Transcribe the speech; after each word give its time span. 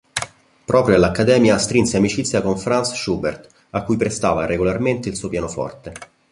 Proprio 0.65 0.95
all'Accademia 0.95 1.59
strinse 1.59 1.97
amicizia 1.97 2.41
con 2.41 2.57
Franz 2.57 2.93
Schubert, 2.93 3.47
a 3.69 3.83
cui 3.83 3.97
prestava 3.97 4.47
regolarmente 4.47 5.09
il 5.09 5.15
suo 5.15 5.29
pianoforte. 5.29 5.93